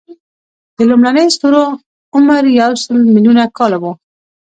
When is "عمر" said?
2.15-2.41